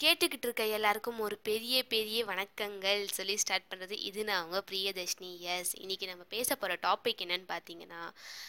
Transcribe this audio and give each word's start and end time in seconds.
கேட்டுக்கிட்டு 0.00 0.46
இருக்க 0.46 0.64
எல்லாருக்கும் 0.66 1.18
ஒரு 1.18 1.36
பெரிய 1.48 1.78
பெரிய 1.84 2.20
வணக்கங்கள் 2.24 3.00
சொல்லி 3.16 3.34
ஸ்டார்ட் 3.38 3.66
பண்ணுறது 3.70 3.96
இது 4.08 4.20
நான் 4.24 4.40
அவங்க 4.42 4.58
பிரியதர்ஷினி. 4.70 5.30
எஸ் 5.54 5.72
இன்னைக்கு 5.74 6.06
நம்ம 6.06 6.24
பேச 6.28 6.56
போகிற 6.56 6.76
டாபிக் 6.86 7.20
என்னன்னு 7.24 7.46
பார்த்தீங்கன்னா 7.48 8.00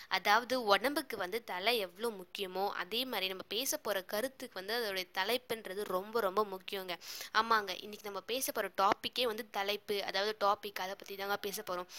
அதாவது 0.10 0.58
உடம்புக்கு 0.64 1.18
வந்து 1.18 1.44
தலை 1.44 1.74
எவ்வளோ 1.80 2.12
முக்கியமோ 2.22 2.66
அதே 2.84 3.02
மாதிரி 3.06 3.28
நம்ம 3.28 3.48
பேச 3.48 3.78
போகிற 3.78 4.04
கருத்துக்கு 4.14 4.60
வந்து 4.60 4.78
அதோடைய 4.80 5.08
தலைப்புன்றது 5.20 5.84
ரொம்ப 5.98 6.22
ரொம்ப 6.22 6.44
முக்கியங்க. 6.46 6.96
ஆமாங்க 7.34 7.76
இன்னைக்கு 7.84 8.10
நம்ம 8.10 8.24
பேச 8.34 8.48
போகிற 8.52 8.72
டாப்பிக்கே 8.84 9.26
வந்து 9.34 9.48
தலைப்பு. 9.60 9.98
அதாவது 10.04 10.34
டாபிக் 10.46 10.84
அதை 10.86 10.96
பற்றி 10.96 11.16
தாங்க 11.16 11.40
பேச 11.48 11.60
போகிறோம் 11.62 11.90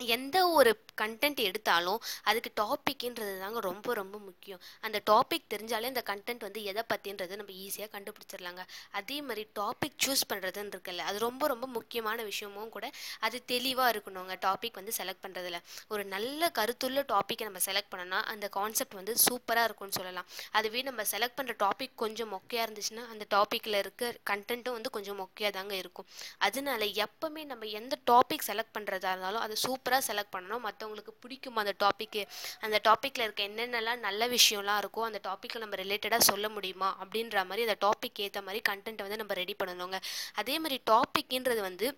எந்த 0.00 0.38
ஒரு 0.48 0.70
கண்டென்ட் 1.00 1.40
எடுத்தாலும் 1.46 2.00
அதுக்கு 2.30 2.50
டாபிக்ன்றது 2.60 3.32
தாங்க 3.40 3.60
ரொம்ப 3.60 3.94
ரொம்ப 3.94 4.16
முக்கியம். 4.26 4.60
அந்த 4.86 4.98
டாபிக் 5.10 5.48
தெரிஞ்சாலே 5.54 5.88
அந்த 5.92 6.02
கண்டென்ட் 6.10 6.44
வந்து 6.46 6.60
எதை 6.70 6.82
பற்றின்றது 6.92 7.38
நம்ம 7.40 7.52
ஈஸியாக 7.64 7.90
கண்டுபிடிச்சிடலாங்க. 7.94 8.62
அதே 8.98 9.16
மாதிரி 9.22 9.42
டாபிக் 9.60 9.96
சூஸ் 10.04 10.22
பண்ணுறதுன்னு 10.32 10.72
இருக்குல்ல 10.74 11.06
அது 11.10 11.18
ரொம்ப 11.26 11.46
ரொம்ப 11.52 11.66
முக்கியமான 11.78 12.22
விஷயமும் 12.30 12.72
கூட 12.76 12.86
அது 13.28 13.38
தெளிவாக 13.52 13.92
இருக்கணுங்க 13.94 14.36
டாபிக் 14.46 14.78
வந்து 14.80 14.94
செலக்ட் 15.00 15.24
பண்ணுறதுல 15.24 15.60
ஒரு 15.88 16.04
நல்ல 16.14 16.50
கருத்துள்ள 16.58 17.04
டாப்பிக்கை 17.14 17.46
நம்ம 17.50 17.62
செலக்ட் 17.68 17.90
பண்ணோம்னா 17.94 18.20
அந்த 18.34 18.48
கான்செப்ட் 18.58 18.98
வந்து 19.00 19.16
சூப்பராக 19.26 19.68
இருக்கும்னு 19.70 19.98
சொல்லலாம். 19.98 20.28
அதுவே 20.60 20.82
நம்ம 20.90 21.02
செலக்ட் 21.14 21.38
பண்ணுற 21.40 21.56
டாபிக் 21.64 21.98
கொஞ்சம் 22.04 22.32
மொக்கையாக 22.36 22.66
இருந்துச்சுன்னா 22.66 23.06
அந்த 23.14 23.26
டாப்பிக்கில் 23.36 23.80
இருக்க 23.82 24.14
கண்டென்ட்டும் 24.32 24.78
வந்து 24.78 24.94
கொஞ்சம் 24.98 25.20
மொக்கையாக 25.24 25.52
தாங்க 25.58 25.74
இருக்கும். 25.82 26.08
அதனால 26.48 26.84
எப்பவுமே 27.06 27.44
நம்ம 27.52 27.66
எந்த 27.82 27.94
டாபிக் 28.12 28.48
செலக்ட் 28.50 28.74
பண்ணுறதா 28.78 29.12
இருந்தாலும் 29.14 29.44
அது 29.46 29.54
சூப்பராக 29.88 30.02
செலக்ட் 30.08 30.34
பண்ணணும். 30.36 30.64
மற்றவங்களுக்கு 30.66 31.12
பிடிக்குமா 31.22 31.60
அந்த 31.64 31.74
டாப்பிக்கு 31.84 32.22
அந்த 32.60 32.80
டாப்பிக்கில் 32.88 33.24
இருக்க 33.26 33.42
என்னென்னலாம் 33.48 33.98
நல்ல 33.98 34.28
விஷயம்லாம் 34.28 34.80
இருக்கோ 34.82 35.02
அந்த 35.08 35.20
டாப்பிக்கை 35.28 35.58
நம்ம 35.58 35.76
ரிலேட்டடாக 35.76 36.28
சொல்ல 36.30 36.48
முடியுமா? 36.48 36.88
அப்படின்ற 37.02 37.44
மாதிரி 37.50 37.66
அந்த 37.68 37.76
டாபிக் 37.86 38.22
ஏற்ற 38.26 38.42
மாதிரி 38.42 38.60
கண்டென்ட்டை 38.68 39.06
வந்து 39.06 39.16
நம்ம 39.16 39.34
ரெடி 39.34 39.56
பண்ணணுங்க. 39.64 39.98
அதே 40.34 40.58
மாதிரி 40.58 40.82
டாபிக்ன்றது 40.90 41.60
வந்து 41.60 41.88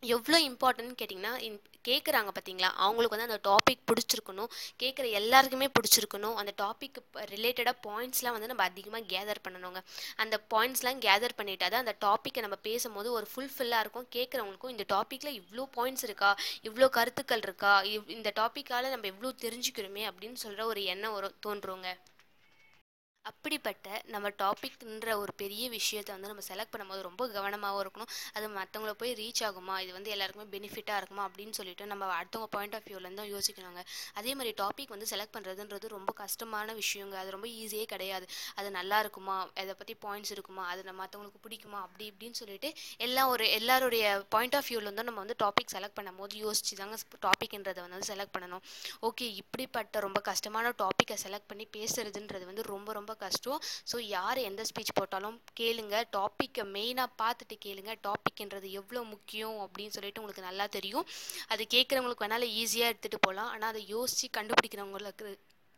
எவ்வளோ 0.00 0.38
இம்பார்ட்டன்ட்னு 0.50 0.98
கேட்டிங்கன்னா 1.02 1.34
கேட்குறாங்க 1.88 2.30
பார்த்தீங்களா 2.34 2.68
அவங்களுக்கு 2.84 3.14
வந்து 3.14 3.28
அந்த 3.28 3.40
டாபிக் 3.48 3.82
பிடிச்சிருக்கணும். 3.90 4.50
கேட்குற 4.82 5.10
எல்லாருக்குமே 5.10 5.68
பிடிச்சிருக்கணும். 5.76 6.36
அந்த 6.40 6.52
டாபிக் 6.62 6.98
ரிலேட்டடாக 7.34 7.76
பாயிண்ட்ஸ்லாம் 7.86 8.34
வந்து 8.36 8.50
நம்ம 8.52 8.62
அதிகமாக 8.62 9.04
கேதர் 9.12 9.42
பண்ணணுங்க. 9.46 9.80
அந்த 10.16 10.38
பாயிண்ட்ஸ்லாம் 10.54 11.00
கேதர் 11.06 11.36
பண்ணிட்டா 11.40 11.68
தான் 11.74 11.84
அந்த 11.84 11.96
டாப்பிக்கை 12.06 12.42
நம்ம 12.46 12.58
பேசும்போது 12.68 13.12
ஒரு 13.12 13.26
ஃபுல்ஃபில்லாக 13.32 13.84
இருக்கும். 13.84 14.06
கேட்குறவங்களுக்கும் 14.16 14.74
இந்த 14.76 14.86
டாப்பிக்கில் 14.94 15.38
இவ்வளோ 15.40 15.66
பாயிண்ட்ஸ் 15.76 16.06
இருக்கா? 16.08 16.30
இவ்வளோ 16.68 16.88
கருத்துக்கள் 16.98 17.44
இருக்கா? 17.48 17.82
இவ் 17.82 18.08
இந்த 18.08 18.32
டாப்பிக்கால் 18.40 18.92
நம்ம 18.94 19.06
எவ்வளோ 19.14 19.32
தெரிஞ்சுக்கிறோமே 19.46 20.04
அப்படின்னு 20.10 20.40
சொல்கிற 20.44 20.66
ஒரு 20.66 20.84
எண்ணம் 20.84 21.12
வரும் 21.12 21.38
தோன்றுங்க. 21.46 21.90
அப்படிப்பட்ட 23.44 24.02
நம்ம 24.04 24.28
டாபிக்ன்ற 24.40 25.16
ஒரு 25.16 25.32
பெரிய 25.36 25.68
விஷயத்தை 25.68 26.10
வந்து 26.14 26.28
நம்ம 26.28 26.42
செலக்ட் 26.48 26.72
பண்ணும்போது 26.72 27.00
ரொம்ப 27.02 27.22
கவனமாகவும் 27.26 27.80
இருக்கணும். 27.84 28.10
அது 28.32 28.48
மற்றவங்கள 28.48 28.90
போய் 28.90 29.12
ரீச் 29.12 29.40
ஆகுமா? 29.46 29.80
இது 29.80 29.92
வந்து 29.92 30.10
எல்லாருக்குமே 30.10 30.46
பெனிஃபிட்டாக 30.52 30.96
இருக்குமா? 30.96 31.28
அப்படின்னு 31.28 31.50
சொல்லிட்டு 31.50 31.86
நம்ம 31.86 32.10
அடுத்தவங்க 32.18 32.48
பாயிண்ட் 32.50 32.74
ஆஃப் 32.74 32.86
வியூலேருந்து 32.90 33.20
தான் 33.22 33.32
யோசிக்கணுங்க. 33.32 33.82
அதே 34.12 34.34
மாதிரி 34.34 34.52
டாபிக் 34.62 34.88
வந்து 34.88 35.06
செலக்ட் 35.10 35.34
பண்ணுறதுன்றது 35.36 35.88
ரொம்ப 35.88 36.12
கஷ்டமான 36.12 36.74
விஷயங்க. 36.74 37.16
அது 37.22 37.30
ரொம்ப 37.30 37.46
ஈஸியே 37.46 37.84
கிடையாது. 37.84 38.28
அது 38.54 38.70
நல்லா 38.70 38.98
இருக்குமா? 38.98 39.48
அதை 39.54 39.74
பற்றி 39.74 39.96
பாயிண்ட்ஸ் 40.06 40.30
இருக்குமா? 40.30 40.68
அது 40.68 40.84
நம்ம 40.84 41.06
மற்றவங்களுக்கு 41.06 41.42
பிடிக்குமா? 41.48 41.80
அப்படி 41.86 42.12
இப்படின்னு 42.12 42.38
சொல்லிட்டு 42.42 42.72
எல்லாம் 43.08 43.28
ஒரு 43.28 43.50
எல்லாருடைய 43.50 44.24
பாயிண்ட் 44.28 44.54
ஆஃப் 44.54 44.70
வியூலேருந்தும் 44.70 45.10
நம்ம 45.10 45.24
வந்து 45.24 45.38
டாபிக் 45.44 45.74
செலக்ட் 45.74 45.98
பண்ணும்போது 46.00 46.36
யோசிச்சு 46.44 46.76
தாங்க 46.76 46.98
டாபிக்ன்றதை 47.26 47.82
வந்து 47.88 48.10
செலக்ட் 48.14 48.34
பண்ணணும். 48.38 48.64
ஓகே 49.02 49.28
இப்படிப்பட்ட 49.42 50.00
ரொம்ப 50.00 50.20
கஷ்டமான 50.20 50.74
டாப்பிக்கை 50.84 51.18
செலக்ட் 51.26 51.50
பண்ணி 51.52 51.68
பேசுறதுன்றது 51.76 52.44
வந்து 52.44 52.62
ரொம்ப 52.62 52.90
ரொம்ப 52.92 53.12
கஷ்டம். 53.14 53.30
கஷ்டம் 53.32 53.60
ஸோ 53.90 53.96
யார் 54.16 54.38
எந்த 54.48 54.62
ஸ்பீச் 54.70 54.96
போட்டாலும் 54.98 55.38
கேளுங்க. 55.60 55.96
டாப்பிக்கை 56.16 56.64
மெயினாக 56.74 57.16
பார்த்துட்டு 57.22 57.56
கேளுங்க. 57.64 57.92
டாப்பிக்ன்றது 58.06 58.68
எவ்வளோ 58.80 59.02
முக்கியம் 59.14 59.56
அப்படின்னு 59.64 59.94
சொல்லிட்டு 59.96 60.20
உங்களுக்கு 60.22 60.48
நல்லா 60.48 60.66
தெரியும். 60.76 61.06
அது 61.54 61.62
கேட்குறவங்களுக்கு 61.74 62.24
வேணாலும் 62.26 62.54
ஈஸியாக 62.62 62.90
எடுத்துகிட்டு 62.92 63.24
போகலாம் 63.26 63.50
ஆனால் 63.54 63.70
அதை 63.72 63.82
யோசித்து 63.94 64.28
கண்டுபிடிக்கிறவங்களுக்கு 64.38 65.28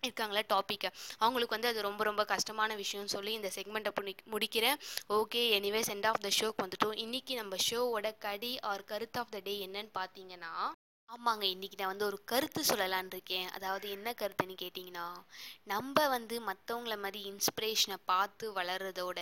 இருக்காங்களே 0.02 0.42
டாப்பிக்கை 0.52 0.88
அவங்களுக்கு 1.24 1.56
வந்து 1.56 1.70
அது 1.70 1.86
ரொம்ப 1.88 2.02
ரொம்ப 2.08 2.22
கஷ்டமான 2.32 2.74
விஷயம்னு 2.80 3.14
சொல்லி 3.16 3.32
இந்த 3.38 3.50
செக்மெண்ட்டை 3.56 3.92
முடி 3.98 4.14
முடிக்கிறேன். 4.34 4.80
Okay 5.18 5.42
anyways 5.58 5.92
end 5.94 6.08
of 6.10 6.22
the 6.26 6.30
ஷோக்கு 6.38 6.64
வந்துட்டோம். 6.64 6.96
இன்றைக்கி 7.04 7.34
நம்ம 7.40 7.56
ஷோவோட 7.68 8.10
கடி 8.26 8.52
ஆர் 8.72 8.88
கருத்து 8.90 9.20
ஆஃப் 9.22 9.34
த 9.36 9.40
டே 9.48 9.54
என்னன்னு 9.66 9.92
பார்த்தீங்கன்னா 10.00 10.52
ஆமாங்க 11.08 11.44
இன்றைக்கி 11.44 11.76
நான் 11.78 11.90
வந்து 11.90 12.06
ஒரு 12.06 12.18
கருத்து 12.30 12.60
சொல்லலான் 12.68 13.08
இருக்கேன். 13.12 13.48
அதாவது 13.56 13.86
என்ன 13.90 14.08
கருத்துன்னு 14.20 14.54
கேட்டிங்கன்னா 14.62 15.04
நம்ம 15.72 16.06
வந்து 16.08 16.36
மற்றவங்கள 16.46 16.94
மாதிரி 17.02 17.20
இன்ஸ்பிரேஷனை 17.30 17.96
பார்த்து 18.04 18.44
வளர்கிறதோட 18.52 19.18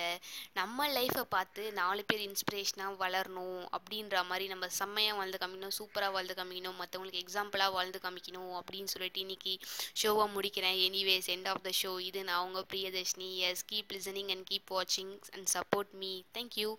நம்ம 0.59 0.87
லைஃப்பை 0.89 1.25
பார்த்து 1.35 1.63
நாலு 1.73 2.03
பேர் 2.05 2.23
இன்ஸ்பிரேஷனாக 2.29 2.95
வளரணும் 3.03 3.61
அப்படின்ற 3.79 4.23
மாதிரி 4.29 4.47
நம்ம 4.53 4.69
செம்மையாக 4.79 5.19
வாழ்ந்து 5.19 5.41
காமிக்கணும் 5.43 5.77
சூப்பராக 5.79 6.15
வாழ்ந்து 6.17 6.37
காமிக்கணும் 6.39 6.79
மற்றவங்களுக்கு 6.83 7.23
எக்ஸாம்பிளாக 7.25 7.77
வாழ்ந்து 7.77 8.01
காமிக்கணும் 8.05 8.55
அப்படின்னு 8.61 8.93
சொல்லிட்டு 8.95 9.23
இன்றைக்கி 9.25 9.55
ஷோவை 10.03 10.27
முடிக்கிறேன். 10.37 10.79
Anyways 10.89 11.29
end 11.37 11.51
of 11.55 11.63
the 11.69 11.73
show 11.83 11.93
இது 12.09 12.23
நான் 12.31 12.41
அவங்க 12.43 12.63
Priyadarshini. 12.73 13.31
Yes 13.51 13.65
keep 13.73 13.95
listening 13.97 14.33
and 14.37 14.47
keep 14.53 14.75
வாட்சிங் 14.77 15.13
and 15.35 15.51
support 15.57 15.93
me 16.05 16.13
thank you 16.39 16.71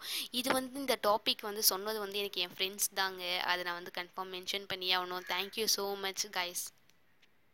இது 0.42 0.50
வந்து 0.58 0.84
இந்த 0.86 0.98
டாபிக் 1.10 1.46
வந்து 1.50 1.66
சொன்னது 1.72 2.02
வந்து 2.06 2.20
எனக்கு 2.24 2.44
என் 2.48 2.58
ஃப்ரெண்ட்ஸ் 2.58 2.92
தாங்க. 3.02 3.24
அதை 3.52 3.62
நான் 3.70 3.80
வந்து 3.82 3.96
கன்ஃபார்ம் 4.02 4.34
மென்ஷன் 4.38 4.68
பண்ணி 4.94 5.00
ஆகணும் 5.00 5.28
தேங்க்யூ 5.30 5.66
ஸோ 5.76 5.84
மச் 5.98 6.24
கைஸ் 6.34 6.64